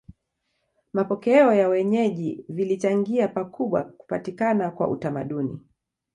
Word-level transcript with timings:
Mapokeo 0.93 1.53
ya 1.53 1.69
wenyeji 1.69 2.45
vilichangia 2.49 3.27
pakubwa 3.27 3.83
kupatikana 3.83 4.71
kwa 4.71 4.87
utamaduni 4.87 5.59